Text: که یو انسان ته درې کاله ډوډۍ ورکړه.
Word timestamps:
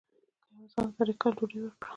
که 0.41 0.47
یو 0.53 0.59
انسان 0.63 0.87
ته 0.95 1.01
درې 1.05 1.13
کاله 1.21 1.35
ډوډۍ 1.39 1.57
ورکړه. 1.61 1.87